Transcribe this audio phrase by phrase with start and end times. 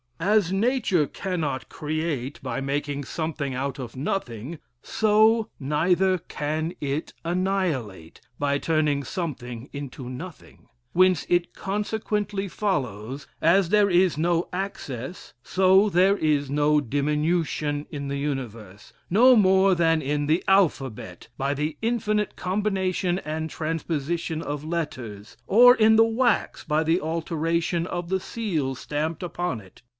[0.19, 8.21] As nature cannot create by making something out of nothing, so neither can it annihilate,
[8.39, 15.89] by turning something into nothing; whence it consequently follows, as there is no access, so
[15.89, 21.77] there is no diminution in the universe, no more than in the alphabet, by the
[21.81, 28.19] infinite combination and transposition of letters, or in the wax by the alteration of the
[28.19, 29.81] seal stamped upon it.